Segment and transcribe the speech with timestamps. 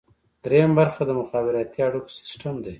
[0.43, 2.69] دریمه برخه د مخابراتي اړیکو سیستم دی.